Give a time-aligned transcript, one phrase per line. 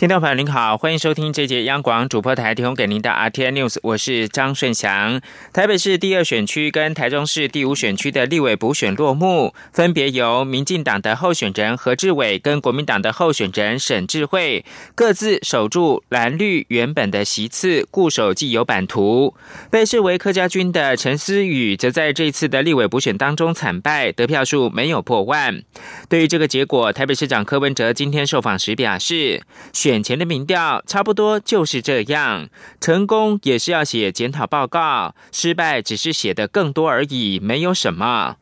[0.00, 5.20] 听众朋友您好，欢迎收听这节央广主播台提供给您的 RTN News，我是张顺祥。
[5.52, 14.64] 台北市第二选区跟台中市第五选区的立委补选落幕，分别由民进党的候选人何志伟跟国民党的候选人沈智慧
[14.94, 19.34] 各自守住蓝绿原本的席次，固守既有版图。
[19.70, 25.62] 被视为客家军的陈思宇则在这次的立委补选当中惨败，得票数没有破万。
[26.08, 29.42] 对于这个结果，台北市长柯文哲今天受访时表示，
[29.74, 29.89] 选。
[29.90, 32.48] 眼前的民调差不多就是这样，
[32.80, 38.36] 成功也是要写检讨报告，失败只是写的更多而已，没有什么。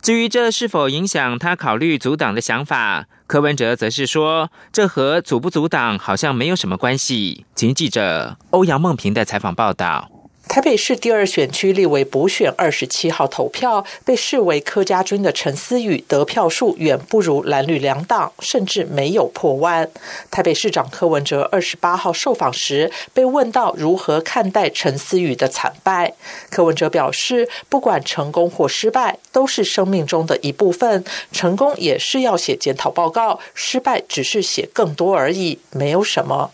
[0.00, 7.44] 至于这是否影响他考虑阻挡的想法，柯文哲则是说，这和阻不阻挡好像没有什么关系。
[7.54, 10.10] 请记者欧阳梦平的采访报道。
[10.48, 19.88] 台北市第二选区立委补选二十七号投票，被视为柯家军的陈思宇得票数远不如蓝绿两党，甚至没有破万。
[20.30, 26.14] 台北市长柯文哲二十八号受访时被问到如何看待陈思宇的惨败，
[26.50, 31.04] 柯文哲表示，不管成功或失败，都是生命中的一部分。
[31.30, 36.50] 成功也是要写检讨报告，失败只是写更多而已，没有什么。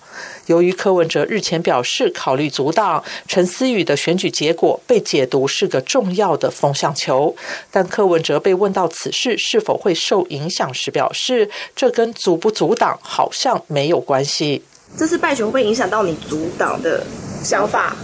[0.46, 7.34] 由于柯文哲日前表示考虑阻挡陈思宇的选举结果，被解读是个重要的风向球。
[7.70, 14.62] 但柯文哲被问到此事是否会受影响时，表示这跟阻不阻挡好像没有关系。
[14.96, 17.04] 这次败选会影响到你阻挡的
[17.42, 17.96] 想法？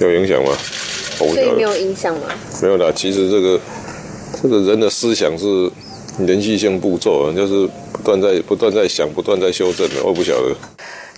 [0.00, 0.52] 有影响吗？
[1.16, 2.26] 所以没有影响吗？
[2.60, 2.92] 没有啦。
[2.94, 3.60] 其实这个
[4.42, 5.70] 这个人的思想是
[6.20, 10.04] 连续性步骤，就是不断在不断在想，不断在修正的。
[10.04, 10.54] 我不晓得。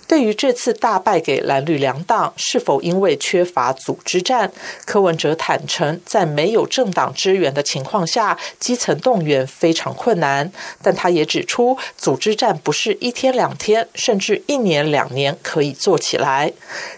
[0.09, 4.51] 对于这次大败给蓝绿两党，是否因为缺乏组织战？
[4.83, 10.51] 柯文哲坦诚，在没有政党支援的情况下，基层动员非常困难。
[10.81, 16.51] 但他也指出，组织战不是一天两天，甚至一年两年可以做起来。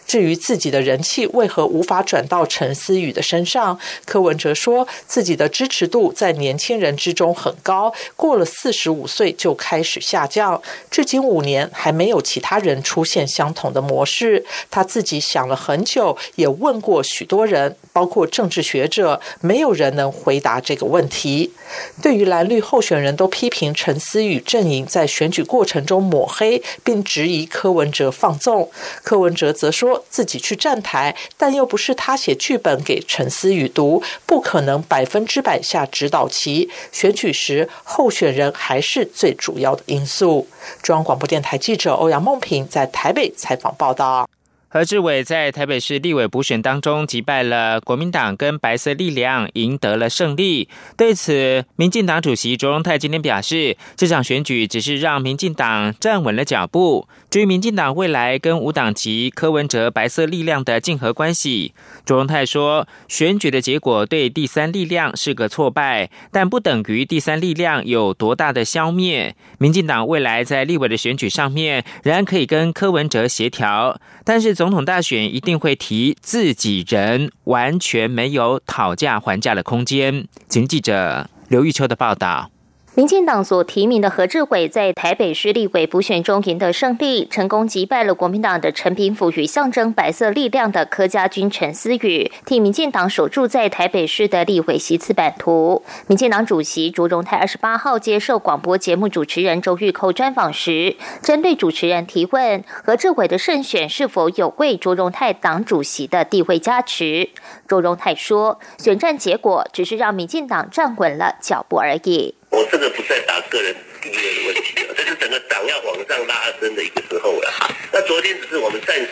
[0.07, 13.00] 至于自己的人气为何无法转到陈思宇的身上，柯文哲说自己的支持度在年轻人之中很高，过了四十五岁就开始下降，至今五年还没有其他人出。
[13.01, 21.51] 出现相同的模式，他自己想了很久，也问过许多人，包括政治学者，没有人能回答这个问题。
[21.99, 28.69] 对于蓝绿候选人都批评陈思宇阵营在选举过程中抹黑，并质疑柯文哲放纵，
[29.01, 36.69] 柯文哲则说自己去站台，但又不是他写剧本给陈思宇读，不可能百分之百下指导棋。
[36.91, 40.47] 选举时，候选人还是最主要的因素。
[40.83, 44.27] 中央广播电台记者欧阳梦平在台北采访报道。
[44.73, 50.69] 何志伟在台北市立委补选当中击败了国民党跟白色力量，赢得了胜利。
[50.95, 57.05] 对此，民进党主席卓荣泰今天表示，这场选举只是让民进党站稳了脚步。
[57.29, 61.73] 至于民进党未来跟无党籍柯文哲白色力量的竞合关系，
[62.05, 69.35] 卓荣泰说，选举的结果对第三力量是个挫败，但不等于第三力量有多大的消灭。
[69.57, 74.60] 民进党未来在立委的选举上面，仍然可以跟柯文哲协调，但是。
[74.61, 80.27] 总统大选一定会提自己人，完全没有讨价还价的空间。
[80.47, 82.51] 请记者刘玉秋的报道。
[82.93, 95.81] 民进党所提名的何志伟在台北市立委补选中赢得胜利，成功击败了国民党的陈平甫与象征白色力量的柯家军陈思宇，替民进党守住在台北市的立委席次版图。
[96.07, 107.29] 民进党主席卓荣泰二十八号接受广播节目主持人周玉蔻专访时，针对主持人提问何志伟的胜选是否有为卓荣泰党主席的地位加持，
[107.65, 112.35] 卓荣泰说，选战结果只是让民进党站稳了脚步而已。
[112.51, 113.73] 我这个不再打个人
[114.03, 117.49] 意愿的问题了，这是整个党要往上拉升的一个时候了。
[117.93, 119.07] 那昨天只是我们暂时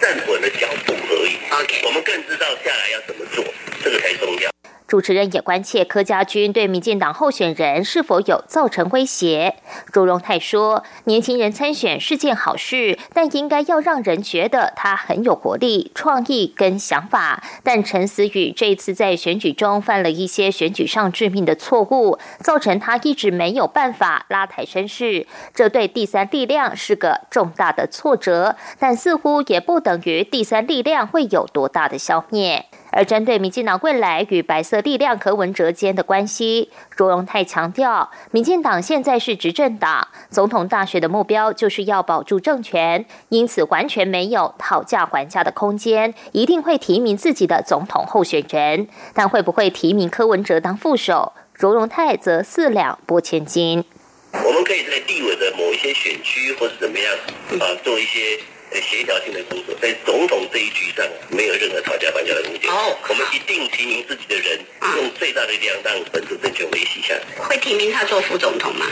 [0.00, 1.36] 站稳了脚步而已，
[1.84, 3.44] 我们更知道下来要怎么做，
[3.82, 4.53] 这个才重要。
[4.86, 9.56] 主持人也关切柯家军对民进党候选人是否有造成威胁。
[9.90, 17.42] 朱荣泰说：“年轻人参选是件好事，但应该要让人觉得他很有活力、创意跟想法。
[17.62, 28.54] 但陈思宇这次在选举中犯了一些选举上致命的错误，造成他一直没有办法拉抬声势，这对第三力量是个重大的挫折。
[28.78, 48.86] 但似乎也不等于第三力量会有多大的消灭。”而针对民进党未来与白色力量柯文哲间的关系，卓荣泰强调，民进党现在是执政党，总统大选的目标就是要保住政权，因此完全没有讨价还价的空间，一定会提名自己的总统候选人。
[49.12, 51.32] 但会不会提名柯文哲当副手？
[51.52, 53.84] 卓荣泰则四两拨千斤。
[54.32, 57.12] 我们可以在地委的某一些选区或者怎么样
[57.60, 58.38] 啊，做一些
[58.80, 62.70] 协调性的工作，在总统这一局上没有任何讨价还价的空间。
[62.70, 64.58] 哦，我们一定提名自己的人，
[64.96, 67.22] 用最大的力量让本土政权维系下来。
[67.44, 68.86] 会提名他做副总统吗？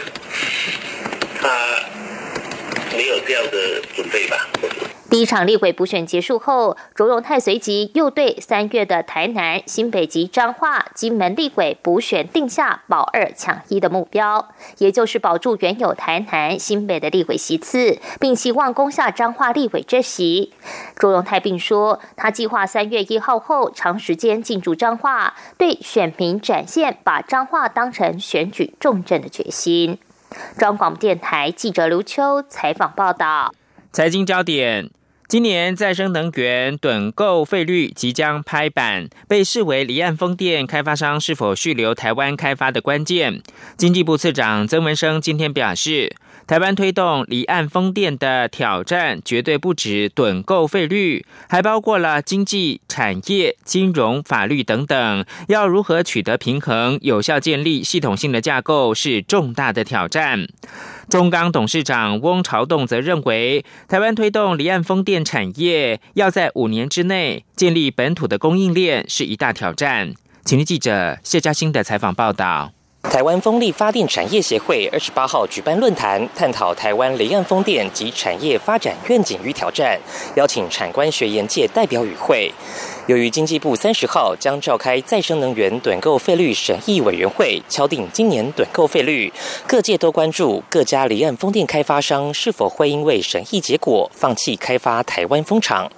[1.40, 1.84] 他
[2.96, 4.48] 没有这样的准备吧？
[5.12, 14.48] 第一场立委补选结束后，卓荣泰随即又对三月的台南、新北及彰化、金门立委补选定下保二抢一的目标，
[14.78, 20.54] 也就是保住原有台南、新北的立委席次，并希望攻下彰化立委这席。
[20.96, 29.98] 卓荣泰并说，他计划三月一号后长时间进驻彰化，对选民展现把彰化当成选举重镇的决心。
[30.56, 33.52] 中广电台记者刘秋采访报道。
[33.92, 34.88] 财经焦点。
[35.32, 43.42] 今年再生能源趸购费率即将拍板，被视为离岸风电开发商是否续留台湾开发的关键。
[43.78, 46.14] 经济部次长曾文生今天表示。
[46.46, 55.24] 台湾推动离岸风电的挑战，绝对不止趸购费率，还包括了经济、产业、金融、法律等等。
[55.48, 60.46] 要如何取得平衡，有效建立系统性的架构，是重大的挑战。
[61.08, 70.12] 中钢董事长翁朝栋则认为，台湾推动离岸风电产业，要在五年之内建立本土的供应链，是一大挑战。
[70.44, 72.72] 请听记者谢嘉欣的采访报道。
[73.10, 79.98] 台湾风力发电产业协会二十八号举办论坛，探讨台湾离岸风电及产业发展愿景与挑战，
[80.36, 82.50] 邀请产官学研界代表与会。
[83.08, 89.32] 由于经济部三十号将召开再生能源短购费率审议委员会，敲定今年短购费率，
[89.66, 95.90] 各界都关注各家离岸风电开发商是否会因为审议结果放弃开发台湾风场。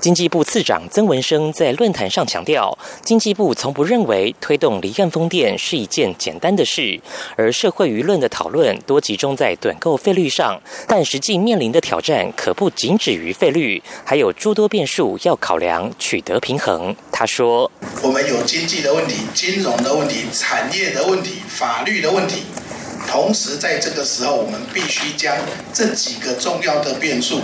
[0.00, 7.00] 经济部次长曾文生在论坛上强调，经济部从不认为推动离岸风电是一件简单的事，
[7.36, 16.40] 而社会舆论的讨论多集中在短购费率上，但实际面临的挑战可不仅止于费率，还有诸多变数要考量，取得。
[16.48, 22.44] 平衡，他说：“我们有经济的问题、金融的问题、产业的问题、法律的问题，
[23.06, 25.36] 同时在这个时候，我们必须将
[25.74, 27.42] 这几个重要的变数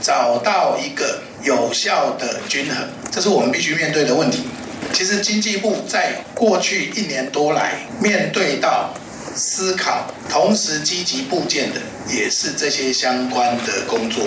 [0.00, 4.44] 找到一个有效的均衡，这是我们必须面对的问题。
[4.90, 8.88] 其实经济部在过去一年多来面对到。”
[9.36, 14.24] 思考，同时积极部件的也是这些相关的工作。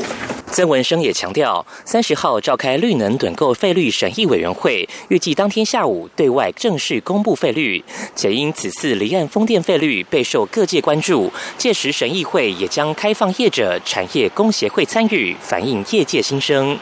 [0.52, 7.84] 曾文生也强调，三十号召开绿能趸购费率审议委员会，预计当天下午对外正式公布费率。
[8.16, 16.78] 且因此次离岸风电费率备受各界关注，届时审议会也将开放业者、产业工协会参与，反映业界心声。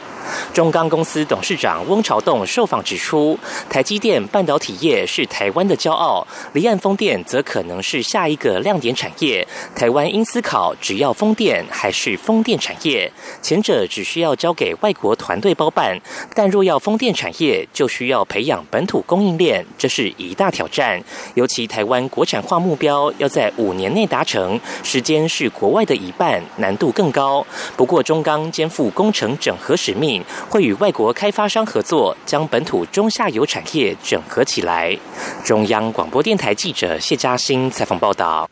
[0.53, 3.37] 中钢公司董事长翁朝栋受访指出，
[3.69, 9.47] 台积电半导体业是台湾的骄傲，离岸风电则可能是下一个亮点产业。
[9.75, 15.99] 台湾应思考，只要风电还是风电产业，前者只需要交给外国团队包办，
[16.33, 21.01] 但若要风电产业，就需要培养本土供应链，这是一大挑战。
[21.35, 27.45] 尤其台湾国产化目标要在五年内达成，时间是国外的一半，难度更高。
[27.75, 30.16] 不过中钢肩负工程整合使命。
[30.49, 34.97] 会与外国开发商合作，将本土中下游产业整合起来。
[35.43, 38.49] 中央广播电台记者谢嘉欣采访报道。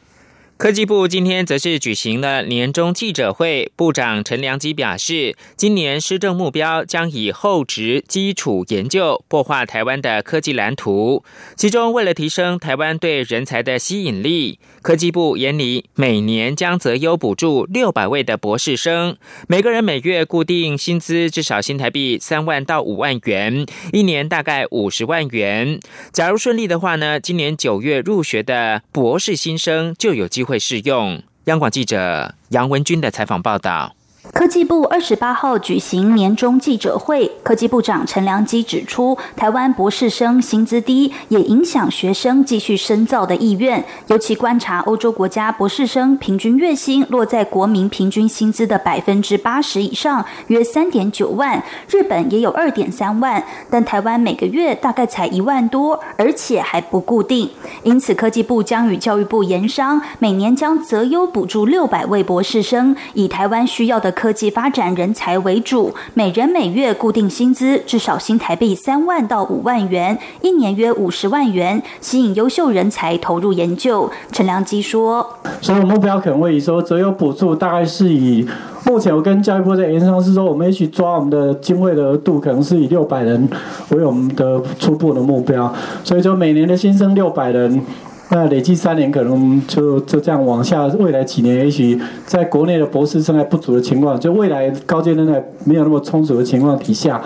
[0.57, 11.25] 科技部今天则是举行了年终记者会，部长陈良基表示，今年施政目标将以后职基础研究破画台湾的科技蓝图。
[11.57, 19.17] 其中，为了提升台湾对人才的吸引力，科技部研拟每年将择优补助六百位的博士生，
[19.49, 25.81] 每个人每月固定薪资至少新台币三万到五万元，一年大概五十万元。
[26.13, 30.59] 假如顺利的话呢，今年九月入学的博士新生就有机会。
[30.65, 31.21] 适用。
[31.45, 33.95] 央广记者杨文军的采访报道。
[34.31, 43.83] 科技部二十八号举行年终记者会，科技部长陈良基指出，台湾博士生薪资低，也影响学生继续深造的意愿。
[44.07, 51.63] 尤其观察欧洲国家博士生平均月薪落在国民平均薪资的百分之八十以上，约三点九万。
[51.89, 57.49] 日本也有二点三万，但台湾每个月大概才一万多，而且还不固定。
[57.83, 64.35] 因此，科技部将与教育部研商，每年将择优补助六百位博士生，以台湾需要的科。
[64.35, 74.11] 技发展人才为主，每人每月固定薪资至少新台币三万到五万元，一年约五十万元，吸引优秀人才投入研究。
[74.33, 75.25] 陈良基说
[75.61, 78.45] ：“所以目标可能会以说择优补助，大概是以
[78.85, 83.49] 目前我跟教育部在研商是说，我们一起抓我们的经费的额度，可能是以六百人
[83.91, 87.81] 为我们的初步的目标，所以说每年的新生六百人。”
[88.29, 97.21] 那累计三年可能就就这样往下，未来几年也许在国内的博士生还不足的情况，就未来高阶人才没有那么充足的情况底下，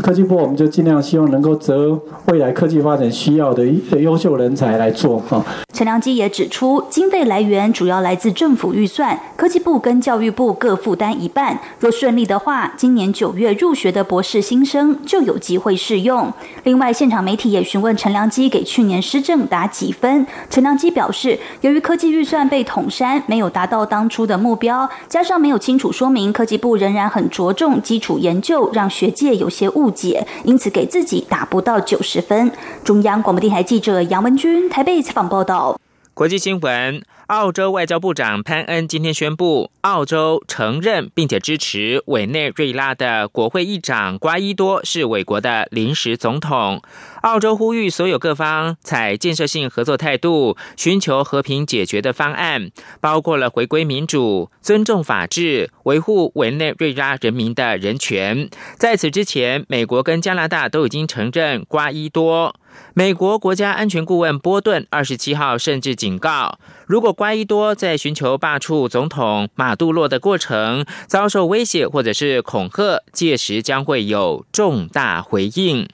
[0.00, 3.66] 科技部我们就尽量希望能够择未来科技发展需要的
[3.98, 5.44] 优秀人才来做哈。
[5.72, 11.58] 陈良基也指出，经费来源主要来自政府预算，科技部跟教育部各负担一半。
[11.80, 16.32] 若顺利的话，今年九月入学的博士新生就有机会试用。
[16.62, 20.24] 另外，现场媒体也询问陈良基给去年施政打几分。
[20.50, 32.50] 陈良基表示，由于科技预算被统删，没有达到当初的目标，加上没有清楚说明科技部仍然很着重基础研究，让学界有些误解，因此给自己打不到九十分。
[32.82, 35.76] 中央广播电台记者杨文军台北采访报道。
[36.14, 37.02] 国际新闻。
[37.26, 46.82] 澳洲外交部长潘恩今天宣布，澳洲承认并且支持委内瑞拉的国会议长瓜伊多是委国的临时总统。
[47.22, 58.48] 澳洲呼吁所有各方采建设性合作态度，寻求和平解决的方案，包括了回归民主、尊重法治、维护委内瑞拉人民的人权。
[58.76, 62.54] 在此之前，美国跟加拿大都已经承认瓜伊多。
[62.94, 75.88] 美国国家安全顾问波顿二十七号甚至警告，如果瓜伊多在寻求罢黜总统马杜洛的过程遭受威胁或者是恐吓，届时将会有重大回应。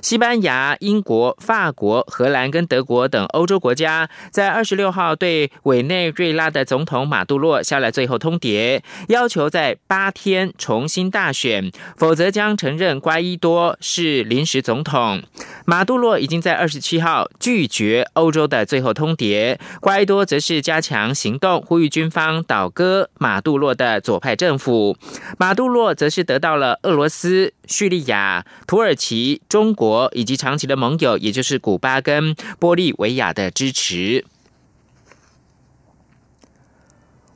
[0.00, 15.22] 西班牙、英国、法国、荷兰跟德国等欧洲国家在二十六号对委内瑞拉的总统马杜洛下了最后通牒，要求在八天重新大选，否则将承认瓜伊多是临时总统。
[15.66, 24.96] 马杜洛已经在二十七号拒绝欧洲的最后通牒，瓜伊多则是加强行动，呼吁军方倒戈马杜洛的左派政府。
[25.38, 34.24] 马杜洛则是得到了俄罗斯、叙利亚、土耳其、中国以及长期的盟友，也就是古巴跟玻利维亚的支持。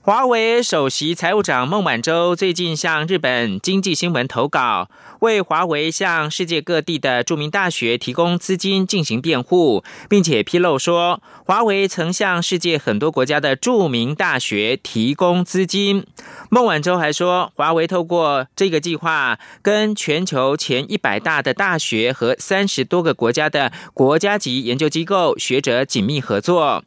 [0.02, 4.88] 华为首席财务长孟晚舟最近向日本经济新闻投稿，
[5.19, 16.07] 为华为向世界各地的著名大学提供资金进行辩护，并且披露说，华为曾向世界很多国家的著名大学提供资金。
[16.49, 26.83] 孟晚舟还说，华为透过这个计划，跟全球前一百大的大学和三十多个国家的国家级研究机构学者紧密合作。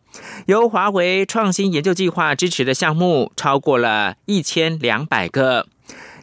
[0.45, 5.67] 由华为创新研究计划支持的项目超过了一千两百个。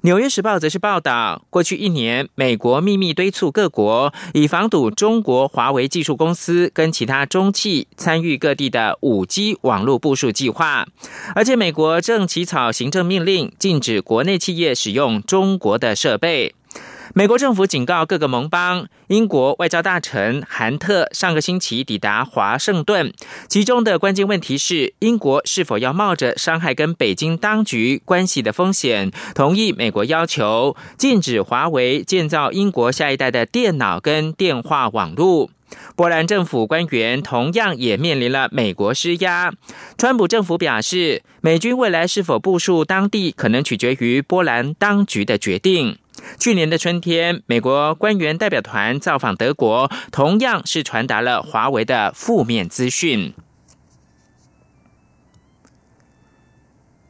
[0.02, 10.86] 纽约时报则是报道，过去一年，美国秘密敦促各国以防堵中国华为技术公司跟其他中企参与各地的五 G 网络部署计划，
[11.34, 16.54] 而且美国正起草行政命令，禁止国内企业使用中国的设备。
[17.12, 23.12] 美国政府警告各个盟邦，英国外交大臣韩特上个星期抵达华盛顿，
[23.48, 35.50] 其中的关键问题是，英国是否要冒着伤害跟北京当局关系的风险，同意美国要求禁止华为建造英国下一代的电脑跟电话网络。
[35.96, 39.52] 波兰政府官员同样也面临了美国施压。
[39.98, 45.98] 川普政府表示，美军未来是否部署当地，可能取决于波兰当局的决定。
[46.38, 53.34] 去年的春天，美国官员代表团造访德国，同样是传达了华为的负面资讯。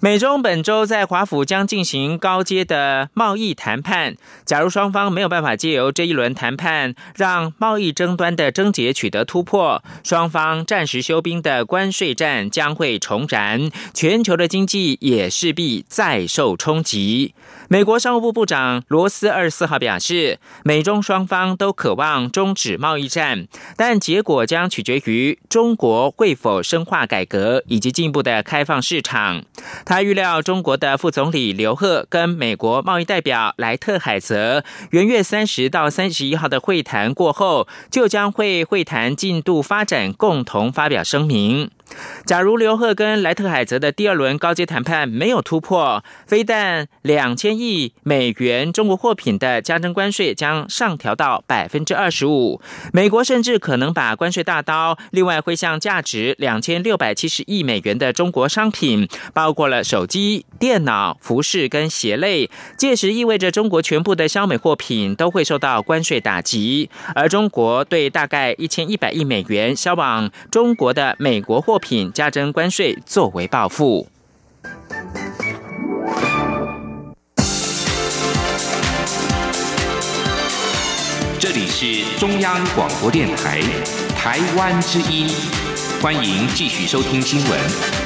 [0.03, 4.17] 美中本周在华府将进行高阶的贸易谈判。
[4.47, 17.35] 假如双方没有办法借由这一轮谈判让贸易争端的症结取得突破，双方暂时休兵的关税战将会重燃，全球的经济也势必再受冲击。
[17.69, 29.45] 美国商务部部长罗斯二十四号表示，美中双方都渴望终止贸易战，但结果将取决于中国会否深化改革以及进一步的开放市场。
[29.91, 41.73] 他预料，中国的副总理刘鹤跟美国贸易代表莱特海泽，元月三十到三十一号的会谈过后，就将会会谈进度发展共同发表声明。
[42.25, 52.61] 假如刘鹤跟莱特海泽的第二轮高阶谈判没有突破，非但两千亿美元中国货品的加征关税将上调到百分之二十五，
[52.93, 72.13] 美国甚至可能把关税大刀另外会向价值两千六百七十亿美元的中国商品，包括了手机、电脑、服饰跟鞋类，届时意味着中国全部的销美货品都会受到关税打击，而中国对大概一千一百亿美元销往中国的美国货品。
[72.13, 74.07] 加征关税作为报复。
[81.39, 83.61] 这里是中央广播电台
[84.15, 85.29] 台湾之音，
[86.03, 88.00] 欢迎继续收听新闻。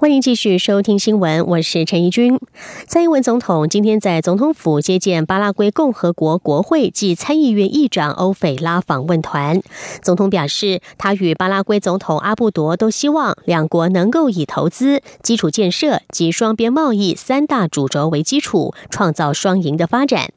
[0.00, 2.40] 欢迎继续收听新闻，我是陈怡君。
[2.86, 9.60] 蔡英文总统今天在总统府接见巴拉圭共和国国会暨参议院议长欧斐拉访问团。
[10.00, 20.32] 总统表示，他与巴拉圭总统阿布多都希望两国能够以投资、基础建设及双边贸易三大主轴为基础，创造双赢的发展。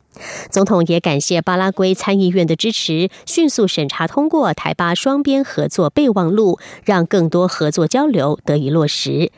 [0.50, 9.32] 总统也感谢巴拉圭参议院的支持，迅速审查通过台巴双边合作备忘录，让更多合作交流得以落实。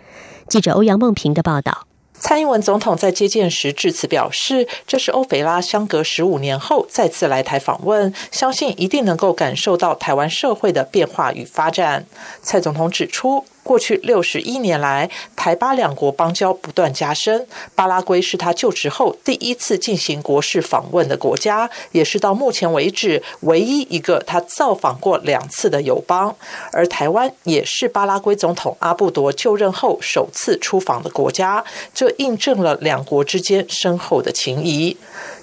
[0.48, 1.88] 记者欧阳梦平的报道。
[2.18, 12.06] 蔡英文总统在接见时致辞表示，这是欧菲拉相隔十五年后再次来台访问，相信一定能够感受到台湾社会的变化与发展。
[12.42, 13.46] 蔡总统指出。
[13.66, 17.48] 过去六十一年来，台巴两国邦交不断加深。
[17.74, 26.36] 巴拉圭是他就职后第一次进行国事访问的国家，也是到目前为止唯一一个他造访过两次的友邦。
[26.72, 34.96] 而台湾也是巴拉圭总统阿布多就任后首次出访的国家，这印证了两国之间深厚的情谊。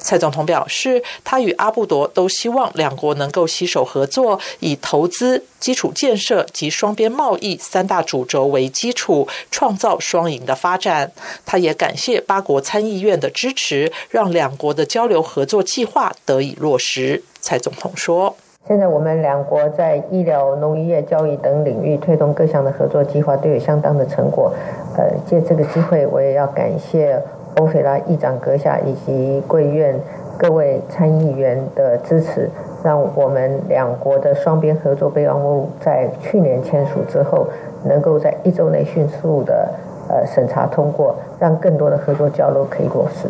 [0.02, 11.12] 蔡总统表示，他与阿布多都希望两国能够携手合作，以投资、基础建设及双边贸易三大主轴为基础，创造双赢的发展。
[11.46, 17.22] 他也感谢八国参议院的支持，让两国的交流合作计划得以落实。
[17.40, 18.34] 蔡总统说
[18.68, 24.52] ：“现在我们两国在医疗、农业、教育等领域推动各项的合作计划，都有相当的成果。
[24.96, 27.20] 呃，借这个机会，我也要感谢。”
[27.56, 29.94] 欧菲拉议长阁下以及贵院
[30.38, 32.48] 各位参议员的支持，
[32.82, 37.46] 让我们两国的双边合作备忘录在去年签署之后，
[37.84, 39.68] 能够在一周内迅速的
[40.08, 43.28] 呃审查通过，让更多的合作交流可以落实。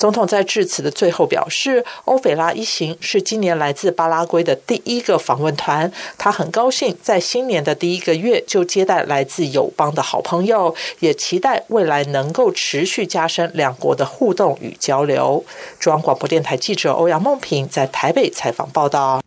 [0.00, 5.92] 总统在致辞的最后表示，欧菲拉一行是今年来自巴拉圭的第一个访问团。
[6.16, 15.44] 他很高兴在新年的第一个月就接待来自友邦的好朋友，也期待未来能够持续加深两国的互动与交流。
[15.78, 19.20] 中央广播电台记者欧阳梦平在台北采访报道。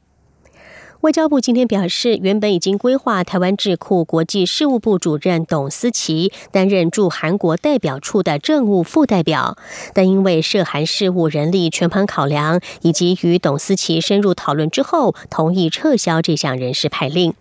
[1.04, 9.58] 外交部今天表示，原本已经规划台湾智库国际事务部主任董思琪担任驻韩国代表处的政务副代表，
[9.94, 17.34] 但因为涉韩事务人力全盘考量，以及与董思琪深入讨论之后，同意撤销这项人事派令。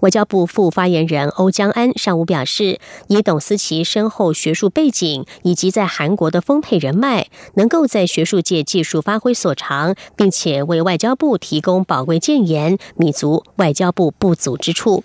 [0.00, 15.04] 外交部副发言人欧江安上午表示，以董思琪深厚学术背景以及在韩国的丰沛人脉，能够在学术界技术发挥所长，并且为外交部提供宝贵建言，弥足外交部不足之处。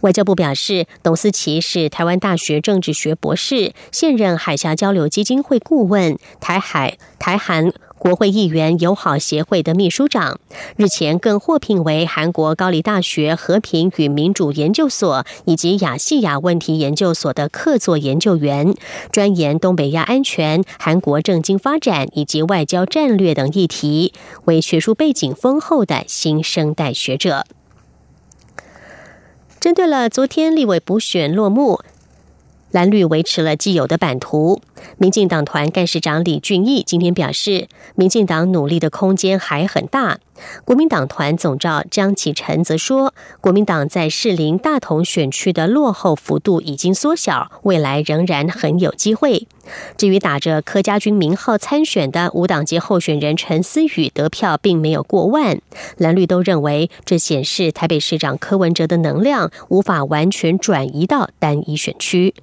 [0.00, 7.72] 外交部表示，董思琪是台湾大学政治学博士，现任海峡交流基金会顾问，台海台韩。
[8.02, 10.40] 国会议员友好协会的秘书长，
[10.74, 18.74] 日前更获聘为韩国高丽大学和平与民主研究所以及亚细亚问题研究所的客座研究员，
[19.12, 24.12] 专研东北亚安全、韩国政经发展以及外交战略等议题，
[24.46, 27.46] 为学术背景丰厚的新生代学者。
[29.60, 31.78] 针对了昨天立委补选落幕。
[32.72, 34.62] 蓝绿维持了既有的版图。
[34.98, 40.18] 民进党团干事长李俊毅今天表示，民进党努力的空间还很大。
[40.64, 49.46] 国民党团总召张启臣则说，国民党在士林大同选区的落后幅度已经缩小，未来仍然很有机会。
[49.96, 55.60] 至于打着柯家军名号参选的无党籍候选人陈思宇得票并没有过万，
[55.98, 62.34] 蓝绿都认为这显示台北市长柯文哲的能量无法完全转移到单一选区。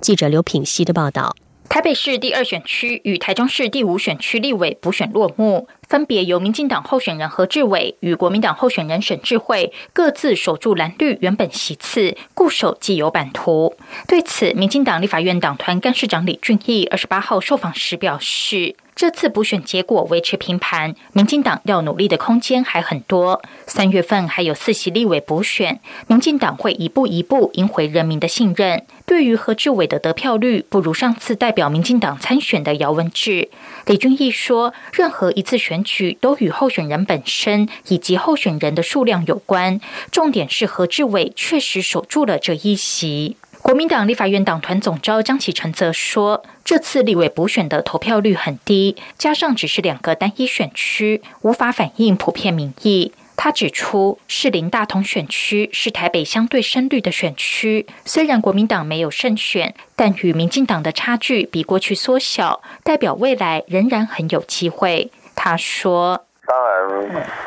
[0.00, 1.36] 记者刘品熙的报道。
[1.68, 13.74] 台北市第二选区与台中市第五选区立委补选落幕，分别由民进党候选人何志伟与国民党候选人沈智慧各自守住蓝绿原本席次，固守既有版图。
[14.06, 18.76] 对此，民进党立法院党团干事长李俊毅二十八号受访时表示。
[18.96, 23.42] 这次补选结果维持平盘，民进党要努力的空间还很多。
[23.66, 28.84] 三月份还有四席立委补选，民进党会一步一步赢回人民的信任。
[29.04, 33.48] 对于何志伟的得票率不如上次代表民进党参选的姚文智，
[33.86, 39.80] 李俊毅说，任何一次选举都与候选人本身以及候选人的数量有关，
[40.12, 43.36] 重点是何志伟确实守住了这一席。
[43.64, 53.12] 国民党立法院党团总召张启成则说，这次立委补选的投票率很低，加上只是两个单一选区，无法反映普遍民意。
[53.36, 65.10] 他指出，士林大同选区是台北相对深绿的选区，虽然国民党没有胜选，但与民进党的差距比过去缩小，代表未来仍然很有机会。
[65.34, 66.88] 他说：“当然，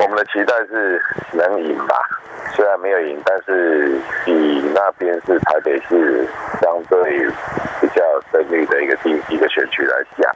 [0.00, 1.00] 我们的期待是
[1.32, 1.96] 能赢吧。”
[2.54, 6.26] 虽然没有赢，但是以那边是台北市
[6.60, 7.28] 相对
[7.80, 10.34] 比较胜利的一个地一个选区来讲，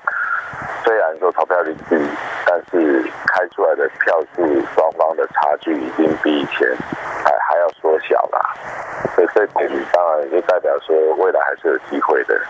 [0.84, 1.96] 虽然说投票率低，
[2.46, 4.44] 但是开出来的票数
[4.74, 6.68] 双方的差距已经比以前
[7.24, 8.38] 还还要缩小了，
[9.16, 12.40] 所以这点当然就代表说未来还是有机会的。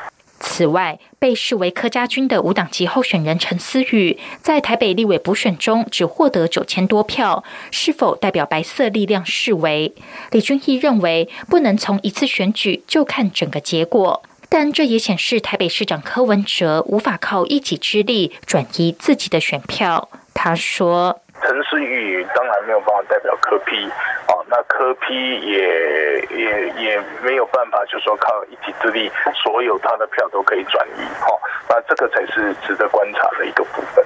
[0.45, 9.95] 此外，被视为柯家军的无党籍候选人陈思宇，在台北立委补选中只获得九千多票，是否代表白色力量示威？
[10.33, 20.09] 李俊毅认为，不能从一次选举就看整个结果，但这也显示台北市长柯文哲无法靠一己之力转移自己的选票。
[20.35, 21.21] 他说。
[21.45, 23.75] 陈思宇当然没有办法代表柯批，
[24.55, 29.11] 那科批也也也没有办法，就说靠一己之力，
[29.43, 34.05] 所有他的票都可以转移，哦，那这个才是值得观察的一个部分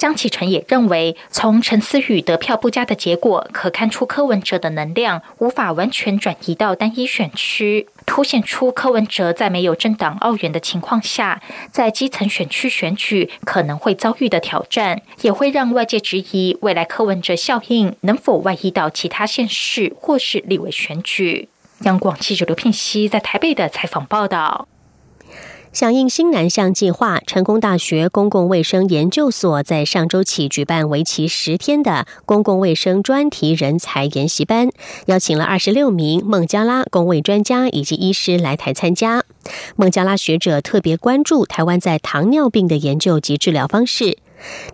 [0.00, 7.86] 江启臣也认为，从陈思宇得票不佳的结果，可看出柯文哲的能量无法完全转移到单一选区。
[8.06, 21.50] 凸显出柯文哲在没有政党澳元的情况下，在基层选区选举可能会遭遇的挑战，也会让外界质疑未来柯文哲效应能否外溢到其他县市或是立委选举。
[21.82, 24.66] 央广记者刘聘熙在台北的采访报道。
[25.72, 34.70] 响应新南向计划，成功大学公共卫生研究所在上周起举办为期十天的公共卫生专题人才研习班，
[35.06, 39.22] 邀请了二十六名孟加拉公卫专家以及医师来台参加。
[39.76, 44.18] 孟加拉学者特别关注台湾在糖尿病的研究及治疗方式。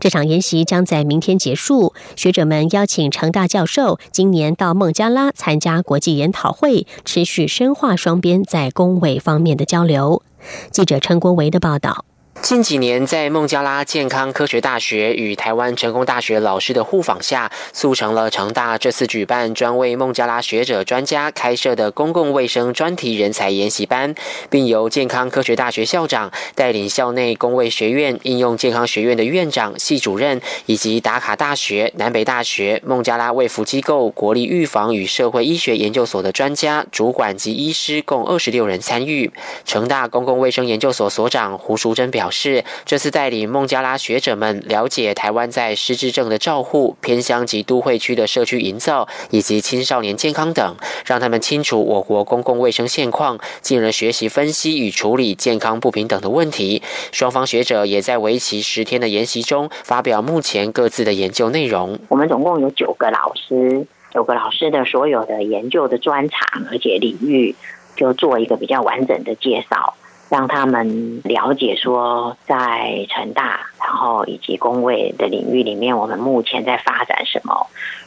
[0.00, 1.92] 这场研习将在明天结束。
[2.14, 10.22] 学者们邀请成大教授今年到孟加拉参加国际研讨会，持续深化双边在工卫方面的交流。
[10.70, 12.04] 记者陈国维的报道。
[12.42, 24.14] 近几年，在孟加拉健康科学大学与台湾成功大学老师的互访下，促成了成大这次举办专为孟加拉学者专家开设的公共卫生专题人才研习班，
[24.48, 39.32] 并由健康科学大学校长带领校内公卫学院、应用健康学院的院长、系主任，以及达卡大学、南北大学、孟加拉卫福机构国立预防与社会医学研究所的专家、主管及医师共二十六人参与。
[39.64, 42.25] 成大公共卫生研究所所长胡淑珍表。
[42.26, 56.82] 表示，这次带领孟加拉学者们了解台湾在失智症的照护、偏乡及都会区的社区营造以及青少年健康等，让他们清楚我国公共卫生现况，进而学习分析与处理健康不平等的问题。
[57.12, 61.96] 双方学者也在为期十天的研习中发表目前各自的研究内容。
[62.08, 66.40] 我们总共有九个老师，九个老师的所有的研究的专长
[66.72, 67.54] 而且领域，
[67.94, 69.94] 就做一个比较完整的介绍。
[70.28, 77.66] 让他们了解说，在成大，然后以及工位的领域里面，我们目前在发展什么。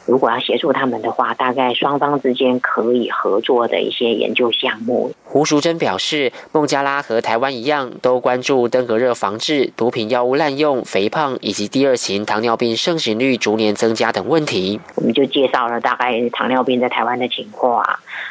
[0.10, 5.12] 如果要协助他们的话，大概双方之间可以合作的一些研究项目。
[5.24, 14.80] 胡淑珍表示，孟加拉和台湾一样，都关注登革热防治、毒品药物滥用、肥胖以及第二型糖尿病盛行率逐年增加等问题。
[14.96, 17.86] 我们就介绍了大概糖尿病在台湾的情况，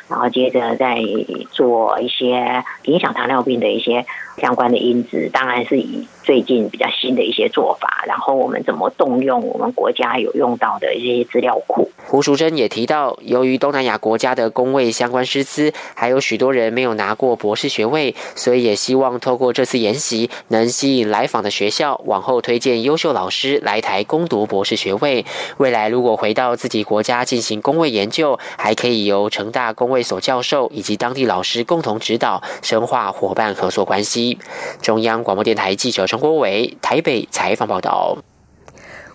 [0.08, 0.98] 然后接着再
[1.52, 4.04] 做一些影响糖尿病的一些。
[4.40, 11.90] 相关的因子当然是以最近比较新的一些做法，然后我们怎么动用我们国家有用到的一些资料库。
[12.06, 25.24] 胡淑珍也提到，由于东南亚国家的工位相关师资还有许多人没有拿过博士学位，所以也希望透过这次研习，能吸引来访的学校往后推荐优秀老师来台攻读博士学位。
[25.56, 34.38] 未来如果回到自己国家进行工位研究，还可以由成大工位所教授以及当地老师共同指导，深化伙伴合作关系。
[34.82, 38.18] 中央广播电台记者陈国伟台北采访报道。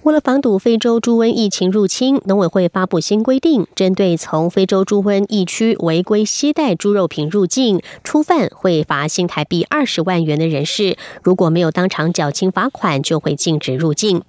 [0.04, 14.22] 为了防堵非洲猪瘟疫情入侵，农委会发布新规定，针对从非洲猪瘟疫区违规携带猪肉品入境，初犯会罚新台币二十万元的人士，如果没有当场缴清罚款，就会禁止入境。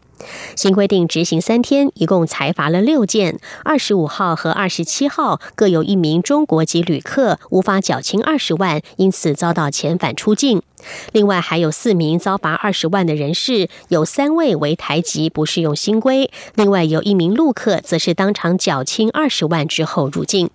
[0.56, 3.38] 新规定执行三天，一共裁罚了六件。
[3.64, 10.62] 二十五号和二十七号各有一名中国籍旅客无法缴清二十万，因此遭到遣返出境。
[11.12, 16.30] 另外还有四名遭罚二十万的人士，有三位为台籍，不适用新规。
[16.54, 20.50] 另外有一名陆客，则是当场缴清二十万之后入境。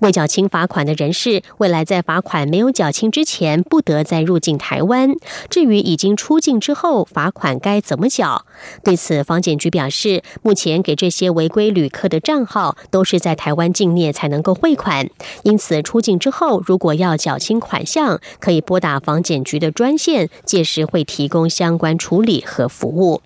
[0.00, 5.14] 未缴清罚款的人士，未来在罚款没有缴清之前，不得再入境台湾。
[5.48, 8.44] 至于已经出境之后，罚款该怎么缴？
[8.84, 15.08] 对此，房检局表示，目前给这些违规旅客的账号都是在台湾境内才能够汇款，
[15.42, 23.20] 因此出境之后，如果要缴清款项，可以拨打房检局的专线，届时会提供相关处理和服务。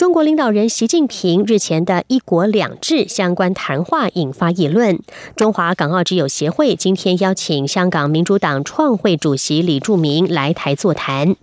[0.00, 4.98] 中国领导人习近平日前的一国两制相关谈话引发议论。
[5.36, 11.36] 中华港澳之友协会今天邀请香港民主党创会主席李柱铭来台座谈。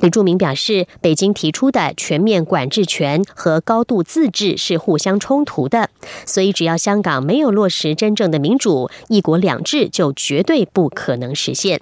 [0.00, 5.88] 李柱铭表示，北京提出的全面管制权和高度自治是互相冲突的，
[6.26, 11.80] 所以只要香港没有落实真正的民主，一国两制就绝对不可能实现。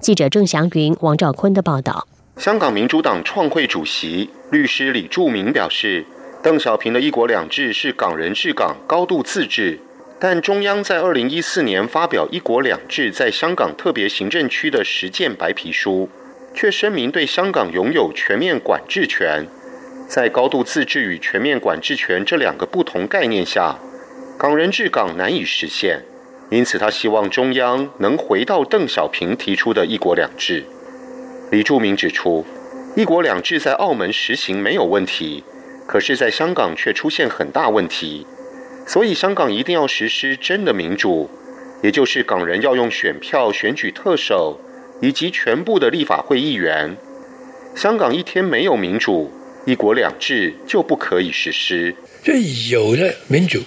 [0.00, 2.06] 记者郑祥云、王兆坤的报道。
[2.36, 6.04] 香港民主党创会主席律师李柱铭表示，
[6.42, 9.78] 邓小平的一国两制是港人治港、高度自治，
[10.20, 16.10] 但中央在二零一四年发表一国两制在香港特别行政区的实践白皮书，
[16.54, 19.46] 却声明对香港拥有全面管制权。
[20.06, 23.78] 在高度自治与全面管制权这两个不同概念下，
[24.38, 26.02] 港人治港难以实现，
[26.50, 30.66] 因此他希望中央能回到邓小平提出的一国两制。
[31.52, 32.44] 李柱明指出，
[32.96, 35.44] 一国两制在澳门实行没有问题，
[35.86, 38.26] 可是，在香港却出现很大问题，
[38.84, 41.30] 所以香港一定要实施真的民主，
[41.84, 44.58] 也就是港人要用选票选举特首
[45.00, 46.96] 以及全部的立法会议员。
[47.76, 49.30] 香港一天没有民主，
[49.66, 51.94] 一国两制就不可以实施。
[52.24, 53.60] 所以有了民主，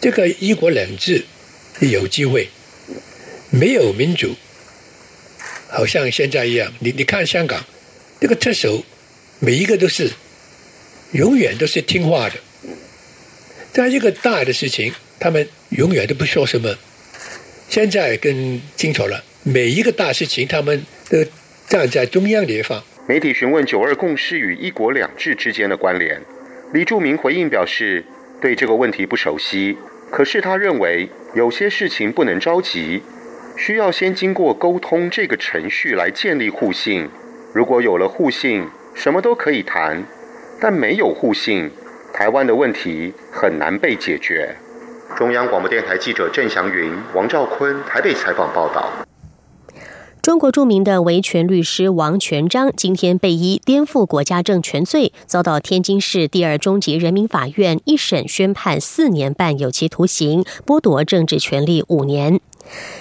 [0.00, 1.22] 这个一国两制
[1.80, 2.48] 有机会；
[3.52, 4.34] 没有民主。
[5.76, 7.62] 好像现在一样，你你看香港，
[8.18, 8.82] 这个特首
[9.40, 10.10] 每一个都是
[11.12, 12.36] 永远都是听话的，
[13.74, 16.74] 在一个大的事情，他们永远都不说什么。
[17.68, 21.22] 现在更清楚了，每一个大事情，他们都
[21.68, 22.82] 站在中央地方。
[23.06, 26.22] 媒体询问“九二共识”与“一国两制”之间的关联，
[26.72, 28.02] 李柱铭回应表示，
[28.40, 29.76] 对这个问题不熟悉，
[30.10, 33.02] 可是他认为有些事情不能着急。
[33.56, 37.08] 需要先经过沟通这个程序来建立互信。
[37.54, 40.02] 如果有了互信，什么都可以谈；
[40.60, 41.70] 但没有互信，
[42.12, 44.54] 台湾的问题很难被解决。
[45.16, 48.92] 中央广播电台记者郑祥云、王兆坤台北采访报道。
[50.20, 62.40] 中国著名的维权律师王全章今天被依颠覆国家政权罪，遭到天津市第二中级人民法院一审宣判四年半有期徒刑，剥夺政治权利五年。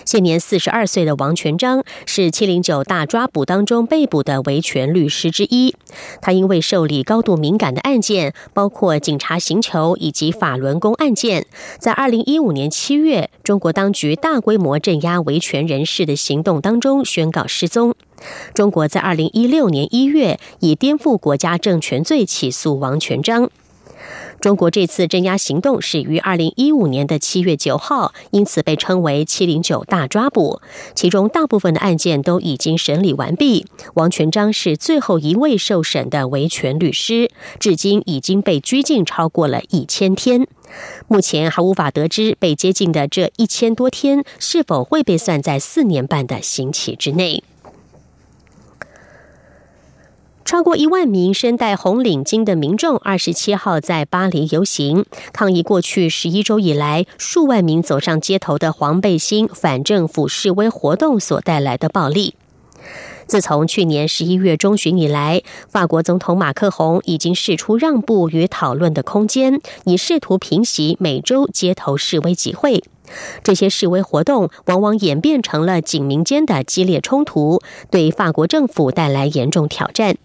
[0.05, 5.75] 现年四十二岁的王全章是七零九大抓捕当中被捕的维权律师之一。
[6.21, 11.45] 他因为受理高度敏感的案件，包括警察刑求以及法轮功案件，
[11.79, 17.95] 在二零一五年七月，中国当局大规模镇压维权人士的行动当中宣告失踪。
[18.53, 23.49] 中国在二零一六年一月以颠覆国家政权罪起诉王全章。
[24.45, 30.61] 中国这次镇压行动始于二零一五年的七月九号，因此被称为“七零九大抓捕”。
[30.93, 33.65] 其中大部分的案件都已经审理完毕。
[33.95, 40.47] 王全章是最后一位受审的维权律师，至今已经被拘禁超过了一千天。
[41.07, 47.43] 目前还无法得知被接近的这一千多天是否会被算在四年半的刑期之内。
[50.45, 55.03] 超过一万名身戴红领巾的民众，二十七号在巴黎游行，
[55.33, 62.35] 抗议过去十一周以来数万名走上街头的黄背心反政府示威活动所带来的暴力。
[63.25, 72.83] 自从去年十一月中旬以来，法国总统马克宏已经试出让步与讨论的空间，以试图平息每周街头示威集会。
[73.43, 80.15] 这些示威活动往往演变成了警民间的激烈冲突，对法国政府带来严重挑战。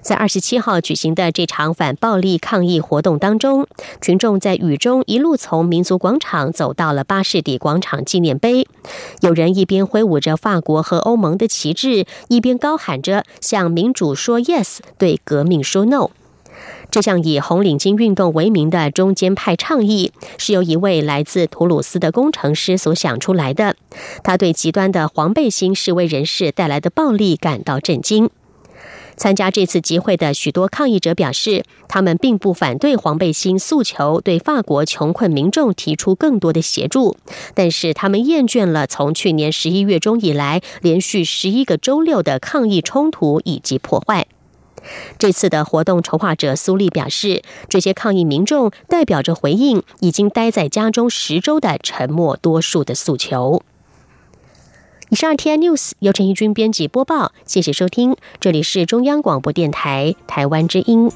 [0.00, 3.66] 在二十七号举行的这场反暴力抗议活动当中，
[4.02, 8.68] 群众在雨中一路从民族广场走到了巴士底广场纪念碑。
[9.20, 16.10] 有人一边挥舞着法国和欧盟的旗帜，一边高喊着“向民主说 yes，对革命说 no”。
[16.90, 23.74] 这项以红领巾运动为名的中间派倡议，是由一位来自图鲁斯的工程师所想出来的。
[24.22, 28.30] 他对极端的黄背心示威人士带来的暴力感到震惊。
[29.16, 37.16] 参加这次集会的许多抗议者表示，他们并不反对黄背心诉求对法国穷困民众提出更多的协助，
[37.54, 44.26] 但是他们厌倦了从去年十一月中以来连续十一个周六的抗议冲突以及破坏。
[45.18, 53.62] 这次的活动筹划者苏丽表示，这些抗议民众代表着回应已经待在家中十周的沉默多数的诉求。
[55.14, 61.10] 十二天 News 由陈义军编辑播报，谢谢收听，这里是中央广播电台台湾之音。